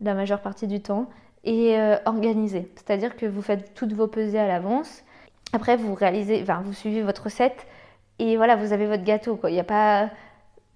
[0.02, 1.10] la majeure partie du temps
[1.44, 2.72] et euh, organisé.
[2.76, 5.04] C'est-à-dire que vous faites toutes vos pesées à l'avance.
[5.54, 7.68] Après, vous réalisez, enfin, vous suivez votre recette
[8.20, 9.36] et voilà, vous avez votre gâteau.
[9.36, 9.52] Quoi.
[9.52, 10.10] Il y a pas,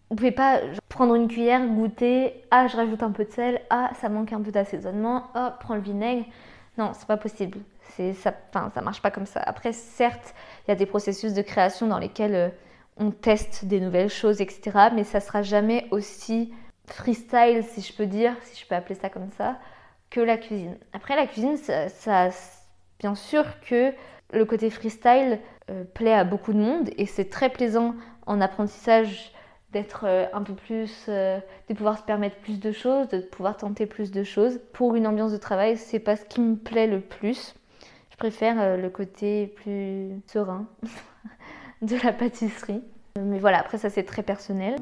[0.10, 2.44] vous pouvez pas prendre une cuillère, goûter.
[2.52, 3.62] Ah, je rajoute un peu de sel.
[3.70, 5.28] Ah, ça manque un peu d'assaisonnement.
[5.36, 6.26] Oh, prends le vinaigre.
[6.78, 7.60] Non, c'est pas possible.
[7.96, 9.42] C'est ça, enfin, ça marche pas comme ça.
[9.46, 12.50] Après, certes, il y a des processus de création dans lesquels euh,
[12.98, 14.90] on teste des nouvelles choses, etc.
[14.94, 16.54] Mais ça sera jamais aussi
[16.88, 19.58] freestyle, si je peux dire, si je peux appeler ça comme ça,
[20.10, 20.78] que la cuisine.
[20.94, 22.30] Après, la cuisine, ça,
[23.00, 23.94] bien sûr que
[24.34, 27.96] le côté freestyle euh, plaît à beaucoup de monde et c'est très plaisant
[28.26, 29.32] en apprentissage
[29.72, 33.86] d'être euh, un peu plus, de pouvoir se permettre plus de choses, de pouvoir tenter
[33.86, 34.60] plus de choses.
[34.74, 37.54] Pour une ambiance de travail, c'est pas ce qui me plaît le plus.
[38.18, 40.66] Je préfère euh, le côté plus serein
[41.84, 42.82] de la pâtisserie.
[43.20, 44.76] Mais voilà, après ça c'est très personnel.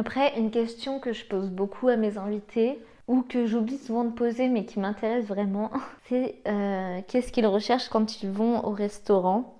[0.00, 4.12] Après, une question que je pose beaucoup à mes invités, ou que j'oublie souvent de
[4.12, 5.70] poser mais qui m'intéresse vraiment,
[6.08, 9.54] c'est euh, qu'est-ce qu'ils recherchent quand ils vont au restaurant?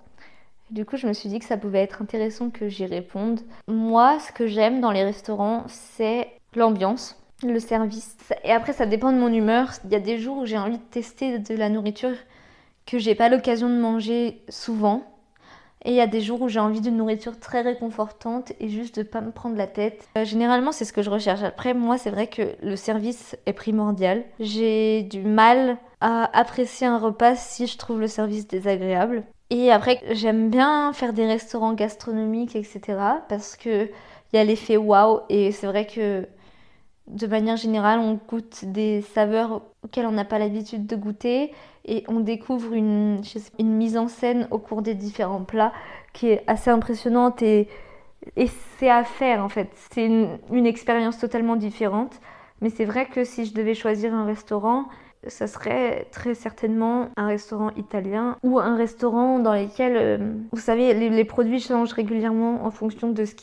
[0.71, 3.41] Du coup, je me suis dit que ça pouvait être intéressant que j'y réponde.
[3.67, 8.17] Moi, ce que j'aime dans les restaurants, c'est l'ambiance le service.
[8.43, 9.69] Et après, ça dépend de mon humeur.
[9.85, 12.15] Il y a des jours où j'ai envie de tester de la nourriture
[12.87, 15.03] que j'ai pas l'occasion de manger souvent.
[15.83, 18.99] Et il y a des jours où j'ai envie d'une nourriture très réconfortante et juste
[18.99, 20.07] de pas me prendre la tête.
[20.17, 21.41] Euh, généralement, c'est ce que je recherche.
[21.43, 24.23] Après, moi, c'est vrai que le service est primordial.
[24.39, 29.23] J'ai du mal à apprécier un repas si je trouve le service désagréable.
[29.49, 32.81] Et après, j'aime bien faire des restaurants gastronomiques, etc.
[33.27, 33.89] Parce que
[34.33, 35.21] il y a l'effet waouh.
[35.29, 36.27] Et c'est vrai que
[37.07, 41.51] de manière générale, on goûte des saveurs auxquelles on n'a pas l'habitude de goûter
[41.85, 43.21] et on découvre une,
[43.59, 45.73] une, mise en scène au cours des différents plats
[46.13, 47.67] qui est assez impressionnante et,
[48.37, 49.69] et c'est à faire en fait.
[49.91, 52.19] C'est une, une expérience totalement différente.
[52.61, 54.85] Mais c'est vrai que si je devais choisir un restaurant,
[55.27, 60.17] ça serait très certainement un restaurant italien ou un restaurant dans lequel, euh,
[60.51, 63.35] vous savez, les, produits changent régulièrement en fonction de ce,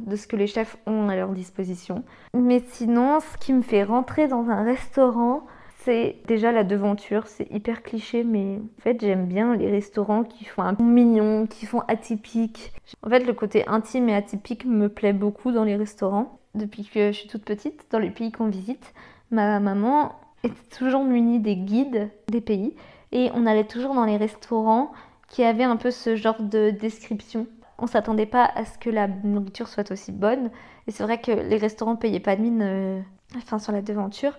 [0.00, 2.04] de ce que les chefs ont à leur disposition.
[2.34, 5.46] Mais sinon, ce qui me fait rentrer dans un restaurant,
[5.84, 7.26] c'est déjà la devanture.
[7.26, 11.46] C'est hyper cliché, mais en fait, j'aime bien les restaurants qui font un peu mignon,
[11.46, 12.72] qui font atypique.
[13.02, 16.40] En fait, le côté intime et atypique me plaît beaucoup dans les restaurants.
[16.54, 18.92] Depuis que je suis toute petite, dans les pays qu'on visite,
[19.30, 20.12] ma maman
[20.44, 22.74] était toujours munie des guides des pays
[23.12, 24.92] et on allait toujours dans les restaurants
[25.28, 27.46] qui avaient un peu ce genre de description.
[27.78, 30.50] On s'attendait pas à ce que la nourriture soit aussi bonne.
[30.86, 33.00] Et c'est vrai que les restaurants payaient pas de mine euh,
[33.36, 34.38] enfin, sur la devanture.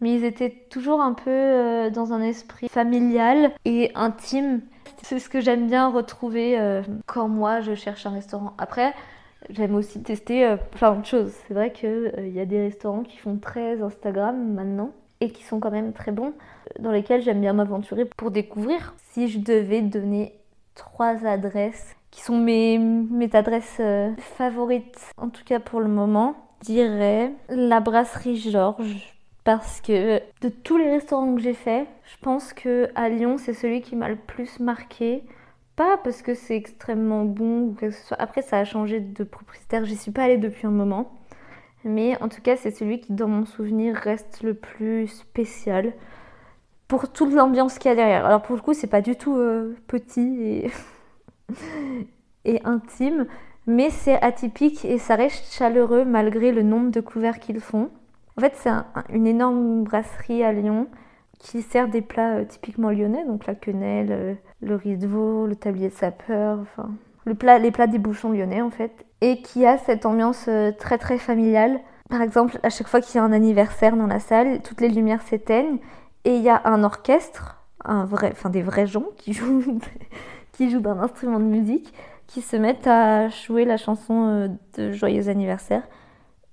[0.00, 4.62] Mais ils étaient toujours un peu euh, dans un esprit familial et intime.
[5.02, 8.54] C'est ce que j'aime bien retrouver euh, quand moi je cherche un restaurant.
[8.58, 8.94] Après,
[9.50, 11.32] j'aime aussi tester plein de choses.
[11.46, 15.60] C'est vrai qu'il y a des restaurants qui font très Instagram maintenant et qui sont
[15.60, 16.32] quand même très bons,
[16.78, 18.94] dans lesquels j'aime bien m'aventurer pour découvrir.
[19.12, 20.34] Si je devais donner
[20.74, 26.36] trois adresses qui sont mes, mes adresses euh, favorites, en tout cas pour le moment,
[26.62, 29.14] je dirais la brasserie Georges.
[29.44, 33.54] Parce que de tous les restaurants que j'ai fait, je pense que à Lyon, c'est
[33.54, 35.24] celui qui m'a le plus marqué.
[35.76, 38.20] Pas parce que c'est extrêmement bon ou que ce soit.
[38.20, 39.86] Après, ça a changé de propriétaire.
[39.86, 41.19] J'y suis pas allée depuis un moment.
[41.84, 45.92] Mais en tout cas, c'est celui qui, dans mon souvenir, reste le plus spécial
[46.88, 48.26] pour toute l'ambiance qu'il y a derrière.
[48.26, 50.68] Alors pour le coup, c'est pas du tout euh, petit
[52.44, 53.26] et, intime,
[53.66, 57.90] mais c'est atypique et ça reste chaleureux malgré le nombre de couverts qu'ils font.
[58.36, 58.70] En fait, c'est
[59.10, 60.88] une énorme brasserie à Lyon
[61.38, 65.46] qui sert des plats euh, typiquement lyonnais, donc la quenelle, euh, le riz de veau,
[65.46, 66.90] le tablier de sapeur, enfin
[67.26, 71.80] les plats des bouchons lyonnais en fait, et qui a cette ambiance très très familiale.
[72.08, 74.88] Par exemple, à chaque fois qu'il y a un anniversaire dans la salle, toutes les
[74.88, 75.78] lumières s'éteignent
[76.24, 79.78] et il y a un orchestre, enfin des vrais gens qui jouent,
[80.52, 81.94] qui jouent d'un instrument de musique,
[82.26, 85.82] qui se mettent à jouer la chanson euh, de Joyeux anniversaire.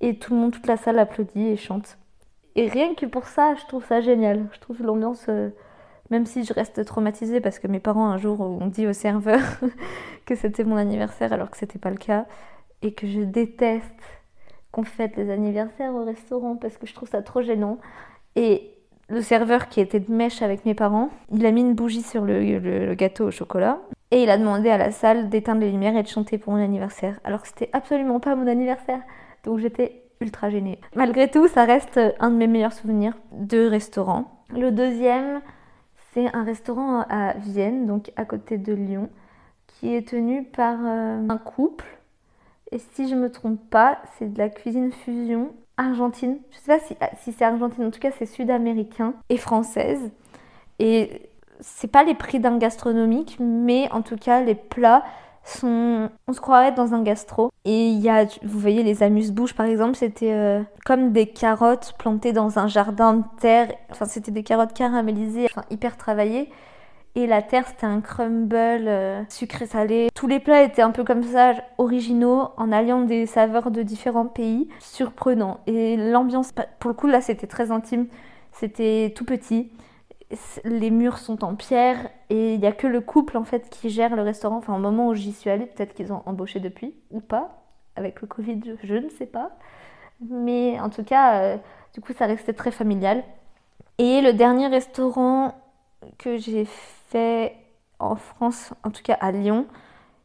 [0.01, 1.97] Et tout le monde, toute la salle applaudit et chante.
[2.55, 4.47] Et rien que pour ça, je trouve ça génial.
[4.53, 5.49] Je trouve l'ambiance, euh,
[6.09, 9.41] même si je reste traumatisée parce que mes parents un jour ont dit au serveur
[10.25, 12.25] que c'était mon anniversaire alors que c'était pas le cas.
[12.81, 13.85] Et que je déteste
[14.71, 17.79] qu'on fête les anniversaires au restaurant parce que je trouve ça trop gênant.
[18.35, 18.77] Et
[19.09, 22.25] le serveur qui était de mèche avec mes parents, il a mis une bougie sur
[22.25, 23.79] le, gâteau au chocolat
[24.11, 26.63] et il a demandé à la salle d'éteindre les lumières et de chanter pour mon
[26.63, 29.01] anniversaire, alors que c'était absolument pas mon anniversaire.
[29.43, 30.79] Donc j'étais ultra gênée.
[30.95, 34.43] Malgré tout, ça reste un de mes meilleurs souvenirs de restaurant.
[34.53, 35.41] Le deuxième,
[36.13, 39.09] c'est un restaurant à Vienne, donc à côté de Lyon,
[39.67, 41.85] qui est tenu par euh, un couple.
[42.71, 46.39] Et si je me trompe pas, c'est de la cuisine fusion argentine.
[46.51, 50.11] Je sais pas si, si c'est argentine, en tout cas c'est sud-américain et française.
[50.79, 55.03] Et c'est pas les prix d'un gastronomique, mais en tout cas les plats
[55.43, 56.09] sont.
[56.27, 57.51] On se croirait dans un gastro.
[57.65, 61.93] Et il y a, vous voyez, les amuse-bouches par exemple, c'était euh, comme des carottes
[61.97, 63.71] plantées dans un jardin de terre.
[63.89, 66.49] Enfin, c'était des carottes caramélisées, enfin hyper travaillées.
[67.17, 70.09] Et la terre, c'était un crumble euh, sucré-salé.
[70.13, 74.27] Tous les plats étaient un peu comme ça, originaux, en alliant des saveurs de différents
[74.27, 75.59] pays, surprenants.
[75.65, 78.05] Et l'ambiance, pour le coup, là, c'était très intime.
[78.51, 79.71] C'était tout petit.
[80.63, 83.89] Les murs sont en pierre et il n'y a que le couple en fait qui
[83.89, 84.57] gère le restaurant.
[84.57, 87.63] Enfin, au moment où j'y suis allée, peut-être qu'ils ont embauché depuis ou pas.
[87.95, 89.57] Avec le Covid, je, ne sais pas.
[90.29, 91.57] Mais en tout cas, euh,
[91.95, 93.23] du coup, ça restait très familial.
[93.97, 95.55] Et le dernier restaurant
[96.17, 96.65] que j'ai
[97.09, 97.55] fait
[97.99, 99.67] en France, en tout cas à Lyon,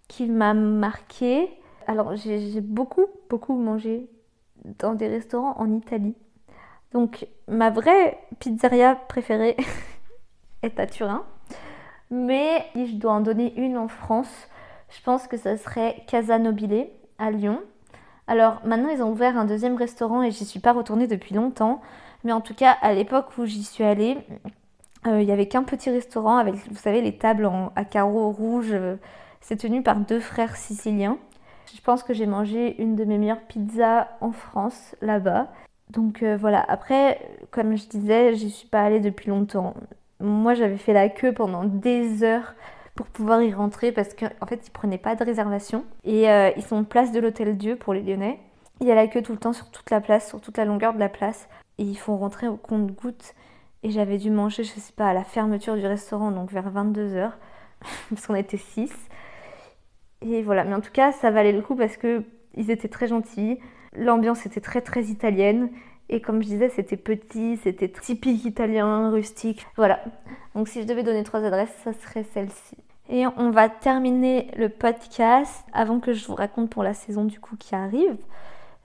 [0.09, 1.49] qui m'a marqué.
[1.87, 4.09] Alors j'ai beaucoup, beaucoup mangé
[4.64, 6.14] dans des restaurants en Italie.
[6.92, 9.57] Donc ma vraie pizzeria préférée
[10.62, 11.25] est à Turin.
[12.11, 14.49] Mais si je dois en donner une en France,
[14.90, 17.61] je pense que ça serait Casa Nobile à Lyon.
[18.27, 21.81] Alors maintenant ils ont ouvert un deuxième restaurant et j'y suis pas retournée depuis longtemps.
[22.25, 24.18] Mais en tout cas à l'époque où j'y suis allée,
[25.07, 28.73] il n'y avait qu'un petit restaurant avec, vous savez, les tables à carreaux rouges.
[28.73, 28.97] Euh,
[29.41, 31.19] c'est tenu par deux frères siciliens.
[31.75, 35.49] Je pense que j'ai mangé une de mes meilleures pizzas en France, là-bas.
[35.91, 39.75] Donc euh, voilà, après, comme je disais, j'y suis pas allée depuis longtemps.
[40.21, 42.55] Moi, j'avais fait la queue pendant des heures
[42.95, 45.85] pour pouvoir y rentrer parce qu'en fait, ils prenaient pas de réservation.
[46.05, 48.38] Et ils sont place de l'Hôtel Dieu pour les Lyonnais.
[48.81, 50.65] Il y a la queue tout le temps sur toute la place, sur toute la
[50.65, 51.49] longueur de la place.
[51.79, 53.35] Et ils font rentrer au compte-gouttes.
[53.83, 57.33] Et j'avais dû manger, je sais pas, à la fermeture du restaurant, donc vers 22h,
[58.11, 58.92] parce qu'on était 6.
[60.23, 62.23] Et voilà, mais en tout cas, ça valait le coup parce que
[62.55, 63.59] ils étaient très gentils,
[63.97, 65.71] l'ambiance était très très italienne.
[66.09, 69.66] Et comme je disais, c'était petit, c'était typique italien, rustique.
[69.77, 70.05] Voilà.
[70.55, 72.77] Donc si je devais donner trois adresses, ça serait celle-ci.
[73.09, 77.40] Et on va terminer le podcast avant que je vous raconte pour la saison du
[77.40, 78.16] coup qui arrive.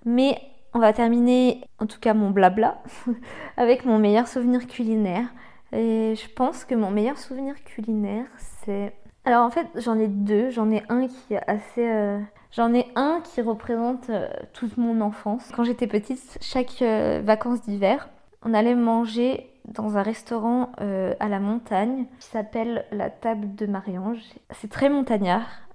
[0.06, 0.40] Mais
[0.78, 2.84] on va terminer, en tout cas mon blabla,
[3.58, 5.26] avec mon meilleur souvenir culinaire.
[5.74, 8.94] Et je pense que mon meilleur souvenir culinaire, c'est...
[9.26, 10.52] Alors en fait, j'en ai deux.
[10.52, 11.90] J'en ai un qui est assez...
[11.90, 12.20] Euh,
[12.52, 15.50] j'en ai un qui représente euh, toute mon enfance.
[15.56, 18.10] Quand j'étais petite, chaque euh, vacances d'hiver,
[18.44, 24.22] on allait manger dans un restaurant à la montagne qui s'appelle la table de Marie-Ange.
[24.52, 25.67] C'est très montagnard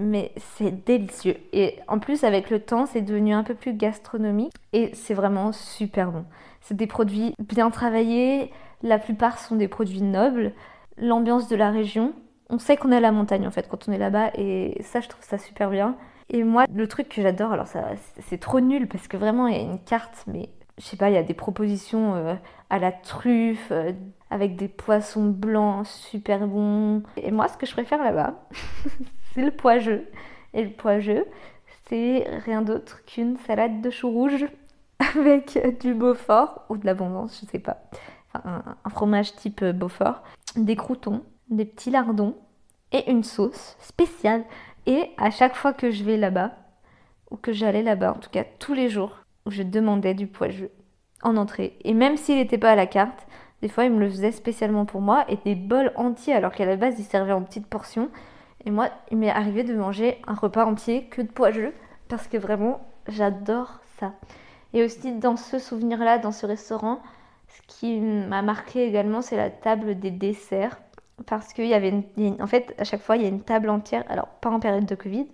[0.00, 1.36] mais c'est délicieux.
[1.52, 5.52] Et en plus, avec le temps, c'est devenu un peu plus gastronomique et c'est vraiment
[5.52, 6.24] super bon.
[6.60, 8.50] C'est des produits bien travaillés,
[8.82, 10.52] la plupart sont des produits nobles.
[10.96, 12.14] L'ambiance de la région,
[12.48, 15.00] on sait qu'on est à la montagne en fait quand on est là-bas et ça,
[15.00, 15.96] je trouve ça super bien.
[16.28, 17.88] Et moi, le truc que j'adore, alors ça,
[18.28, 21.10] c'est trop nul parce que vraiment, il y a une carte, mais je sais pas,
[21.10, 22.34] il y a des propositions euh,
[22.70, 23.92] à la truffe, euh,
[24.30, 27.02] avec des poissons blancs super bons.
[27.16, 28.34] Et moi, ce que je préfère là-bas,
[29.34, 30.06] c'est le pois-jeu.
[30.52, 31.26] Et le pois-jeu,
[31.88, 34.46] c'est rien d'autre qu'une salade de choux rouges
[34.98, 37.78] avec du Beaufort ou de l'abondance, je sais pas.
[38.34, 40.22] Enfin, un, fromage type Beaufort,
[40.56, 42.36] des croutons, des petits lardons
[42.92, 44.44] et une sauce spéciale.
[44.86, 46.52] Et à chaque fois que je vais là-bas,
[47.30, 49.16] ou que j'allais là-bas, en tout cas tous les jours,
[49.46, 50.70] je demandais du pois-jeu
[51.22, 51.76] en entrée.
[51.84, 53.26] Et même s'il n'était pas à la carte,
[53.62, 56.64] des fois il me le faisait spécialement pour moi et des bols entiers alors qu'à
[56.64, 58.10] la base il servait en petites portions.
[58.64, 61.72] Et moi, il m'est arrivé de manger un repas entier que de pois-jeu
[62.08, 64.12] parce que vraiment, j'adore ça.
[64.72, 67.00] Et aussi dans ce souvenir-là, dans ce restaurant,
[67.48, 70.80] ce qui m'a marqué également, c'est la table des desserts.
[71.26, 71.92] Parce qu'il y avait
[72.40, 74.04] en fait, à chaque fois, il y a une table entière.
[74.08, 75.26] Alors, pas en période de Covid,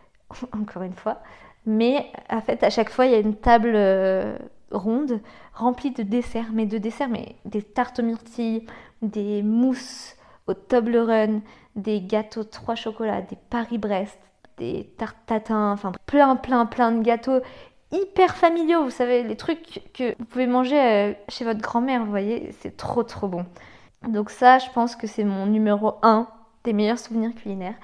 [0.52, 1.18] encore une fois.
[1.64, 4.36] Mais en fait, à chaque fois, il y a une table euh,
[4.70, 5.20] ronde
[5.54, 6.50] remplie de desserts.
[6.52, 8.66] Mais de desserts, mais des tartes myrtilles,
[9.00, 11.42] des mousses au Toblerone,
[11.76, 14.18] des gâteaux trois chocolats, des Paris-Brest,
[14.58, 17.40] des tartes tatin, enfin plein plein plein de gâteaux
[17.92, 22.10] hyper familiaux, vous savez, les trucs que vous pouvez manger euh, chez votre grand-mère, vous
[22.10, 23.44] voyez, c'est trop trop bon.
[24.08, 26.26] Donc ça, je pense que c'est mon numéro 1
[26.64, 27.76] des meilleurs souvenirs culinaires.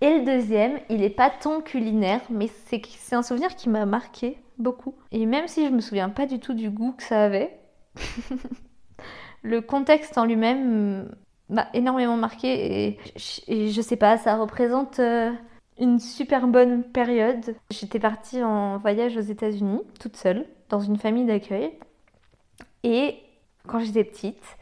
[0.00, 4.38] Et le deuxième, il n'est pas tant culinaire, mais c'est un souvenir qui m'a marqué
[4.58, 4.94] beaucoup.
[5.10, 7.58] Et même si je me souviens pas du tout du goût que ça avait,
[9.42, 11.10] le contexte en lui-même
[11.48, 12.98] m'a énormément marqué et,
[13.70, 15.32] je sais pas, ça représente euh,
[15.78, 17.54] une super bonne période.
[17.70, 21.72] J'étais partie en voyage aux États-Unis toute seule dans une famille d'accueil
[22.82, 23.16] et
[23.66, 24.56] quand j'étais petite,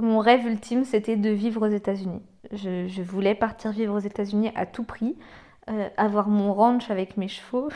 [0.00, 2.22] mon rêve ultime c'était de vivre aux États-Unis.
[2.52, 5.16] Je, voulais partir vivre aux États-Unis à tout prix,
[5.68, 7.68] euh, avoir mon ranch avec mes chevaux.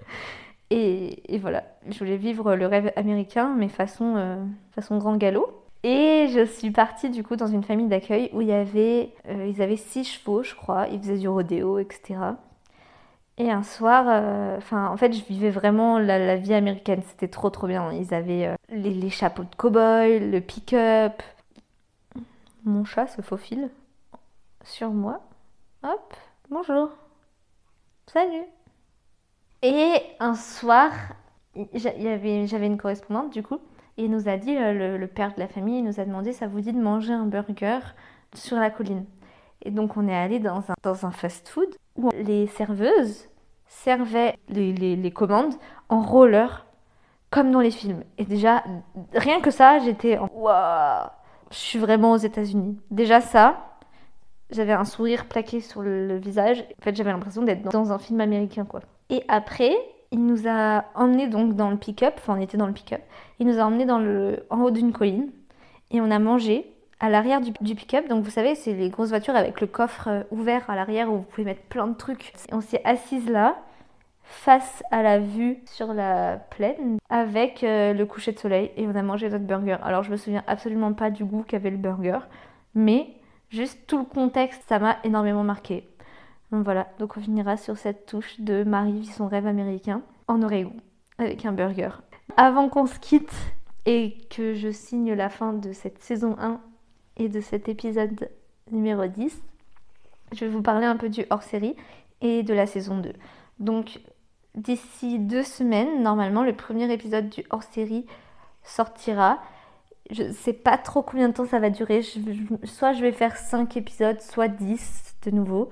[0.70, 5.67] et, et, voilà, je voulais vivre le rêve américain, mais façon, euh, façon grand galop.
[5.84, 9.46] Et je suis partie du coup dans une famille d'accueil où il y avait, euh,
[9.46, 10.88] ils avaient six chevaux, je crois.
[10.88, 12.18] Ils faisaient du rodéo, etc.
[13.36, 17.02] Et un soir, euh, enfin, en fait, je vivais vraiment la, vie américaine.
[17.06, 17.92] C'était trop, trop bien.
[17.92, 21.22] Ils avaient euh, les, chapeaux de cow-boy, le pick-up.
[22.64, 23.70] Mon chat se faufile
[24.64, 25.20] sur moi.
[25.84, 26.14] Hop,
[26.50, 26.90] bonjour.
[28.08, 28.44] Salut.
[29.62, 30.90] Et un soir,
[31.74, 33.60] j'avais une correspondante du coup
[33.98, 36.46] il nous a dit, euh, le, père de la famille, il nous a demandé, ça
[36.46, 37.80] vous dit de manger un burger
[38.34, 39.04] sur la colline
[39.62, 43.28] Et donc on est allé dans un, dans fast-food où les serveuses
[43.66, 45.54] servaient les, commandes
[45.88, 46.64] en roller,
[47.30, 48.04] comme dans les films.
[48.16, 48.64] Et déjà,
[49.14, 50.28] rien que ça, j'étais en...
[50.32, 51.08] Waouh
[51.50, 52.78] Je suis vraiment aux États-Unis.
[52.90, 53.76] Déjà ça,
[54.50, 56.64] j'avais un sourire plaqué sur le, le visage.
[56.80, 58.80] En fait, j'avais l'impression d'être dans un film américain, quoi.
[59.10, 59.74] Et après,
[60.10, 63.02] il nous a emmenés donc dans le pick-up, enfin on était dans le pick-up,
[63.38, 65.30] il nous a emmenés dans le, en haut d'une colline
[65.90, 68.08] et on a mangé à l'arrière du, pick-up.
[68.08, 71.18] Donc vous savez, c'est les grosses voitures avec le coffre euh, ouvert à l'arrière où
[71.18, 72.32] vous pouvez mettre plein de trucs.
[72.52, 73.56] on s'est assise là,
[74.22, 78.94] face à la vue sur la plaine, avec euh, le coucher de soleil et on
[78.94, 79.76] a mangé notre burger.
[79.82, 82.18] Alors je me souviens absolument pas du goût qu'avait le burger,
[82.74, 83.08] mais
[83.50, 85.88] juste tout le contexte, ça m'a énormément marqué.
[86.50, 90.42] Donc voilà, donc on finira sur cette touche de Marie vit son rêve américain en
[90.42, 90.76] Oregon
[91.18, 91.90] avec un burger.
[92.36, 93.32] Avant qu'on se quitte
[93.86, 96.60] et que je signe la fin de cette saison 1
[97.16, 98.30] et de cet épisode
[98.70, 99.42] numéro 10,
[100.32, 101.74] je vais vous parler un peu du hors-série
[102.20, 103.12] et de la saison 2.
[103.58, 104.00] Donc
[104.54, 108.06] d'ici deux semaines, normalement, le premier épisode du hors-série
[108.62, 109.38] sortira.
[110.10, 112.02] Je ne sais pas trop combien de temps ça va durer.
[112.64, 115.70] soit je vais faire 5 épisodes, soit 10 de nouveau.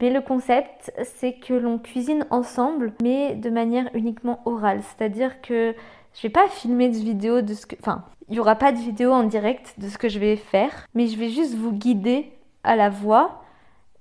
[0.00, 4.80] Mais le concept, c'est que l'on cuisine ensemble, mais de manière uniquement orale.
[4.82, 5.74] C'est-à-dire que
[6.14, 7.76] je vais pas filmer de vidéo de ce que.
[7.80, 10.86] Enfin, il n'y aura pas de vidéo en direct de ce que je vais faire,
[10.94, 12.32] mais je vais juste vous guider
[12.62, 13.42] à la voix.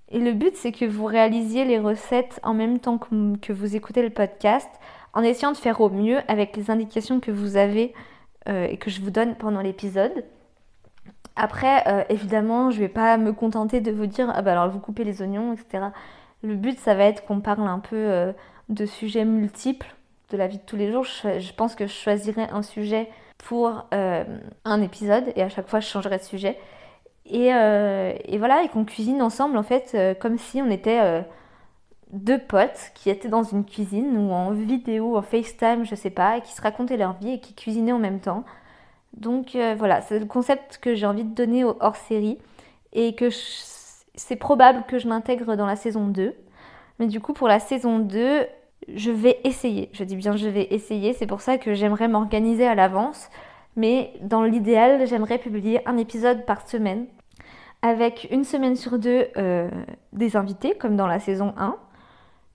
[0.09, 4.01] Et le but, c'est que vous réalisiez les recettes en même temps que, vous écoutez
[4.01, 4.69] le podcast,
[5.13, 7.93] en essayant de faire au mieux avec les indications que vous avez
[8.47, 10.23] euh, et que je vous donne pendant l'épisode.
[11.37, 14.79] Après, euh, évidemment, je vais pas me contenter de vous dire, ah bah alors vous
[14.79, 15.85] coupez les oignons, etc.
[16.43, 18.33] Le but, ça va être qu'on parle un peu
[18.69, 19.95] de sujets multiples
[20.29, 21.03] de la vie de tous les jours.
[21.03, 25.87] Je, pense que je choisirai un sujet pour un épisode et à chaque fois, je
[25.87, 26.57] changerai de sujet.
[27.25, 31.23] Et, et voilà, et qu'on cuisine ensemble, en fait, comme si on était
[32.11, 36.37] deux potes qui étaient dans une cuisine ou en vidéo, en FaceTime, je sais pas,
[36.37, 38.43] et qui se racontaient leur vie et qui cuisinaient en même temps.
[39.17, 42.37] Donc euh, voilà, c'est le concept que j'ai envie de donner au hors série
[42.93, 43.29] et que
[44.15, 46.33] c'est probable que je l'intègre dans la saison 2.
[46.99, 48.45] Mais du coup, pour la saison 2,
[48.93, 49.89] je vais essayer.
[49.93, 53.29] Je dis bien je vais essayer, c'est pour ça que j'aimerais m'organiser à l'avance.
[53.75, 57.05] Mais dans l'idéal, j'aimerais publier un épisode par semaine
[57.83, 59.69] avec une semaine sur deux euh,
[60.13, 61.75] des invités, comme dans la saison 1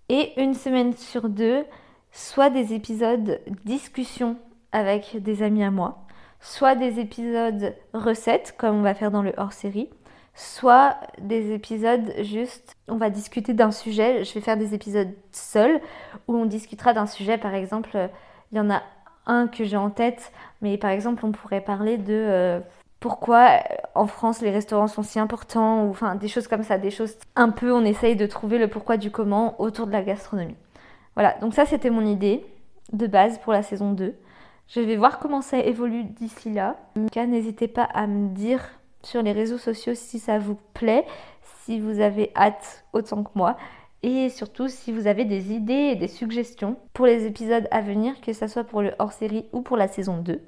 [0.08, 1.64] et une semaine sur deux,
[2.10, 4.36] soit des épisodes discussion
[4.72, 6.04] avec des amis à moi,
[6.42, 9.88] soit des épisodes recettes comme on va faire dans le hors-série,
[10.34, 15.80] soit des épisodes juste on va discuter d'un sujet, je vais faire des épisodes seuls
[16.26, 18.10] où on discutera d'un sujet par exemple,
[18.50, 18.82] il y en a
[19.26, 22.60] un que j'ai en tête, mais par exemple on pourrait parler de euh,
[22.98, 26.76] pourquoi euh, en France les restaurants sont si importants, ou enfin des choses comme ça,
[26.76, 30.02] des choses un peu, on essaye de trouver le pourquoi du comment autour de la
[30.02, 30.56] gastronomie.
[31.14, 32.44] Voilà, donc ça c'était mon idée
[32.92, 34.14] de base pour la saison 2.
[34.74, 36.76] Je vais voir comment ça évolue d'ici là.
[36.96, 38.62] En tout cas, n'hésitez pas à me dire
[39.02, 41.04] sur les réseaux sociaux si ça vous plaît,
[41.62, 43.58] si vous avez hâte autant que moi,
[44.02, 48.18] et surtout si vous avez des idées et des suggestions pour les épisodes à venir,
[48.22, 50.40] que ce soit pour le hors-série ou pour la saison 2.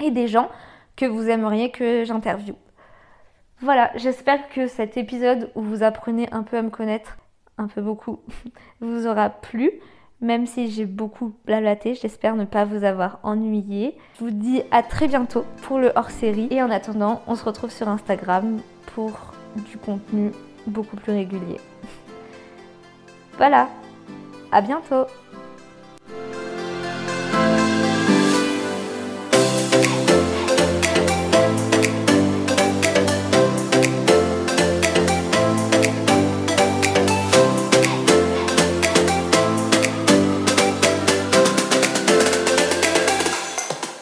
[0.00, 0.48] Et des gens
[0.94, 2.54] que vous aimeriez que j'interviewe.
[3.60, 7.16] Voilà, j'espère que cet épisode où vous apprenez un peu à me connaître,
[7.58, 8.20] un peu beaucoup,
[8.80, 9.72] vous aura plu.
[10.20, 13.96] Même si j'ai beaucoup blablaté, j'espère ne pas vous avoir ennuyé.
[14.14, 16.48] Je vous dis à très bientôt pour le hors-série.
[16.50, 18.60] Et en attendant, on se retrouve sur Instagram
[18.94, 20.32] pour du contenu
[20.66, 21.60] beaucoup plus régulier.
[23.38, 23.68] Voilà,
[24.50, 25.04] à bientôt